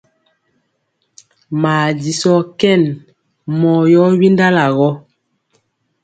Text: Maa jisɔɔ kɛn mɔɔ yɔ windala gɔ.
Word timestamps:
Maa 1.61 1.85
jisɔɔ 2.01 2.39
kɛn 2.59 2.81
mɔɔ 3.59 3.81
yɔ 3.93 4.03
windala 4.19 4.65
gɔ. 4.77 4.89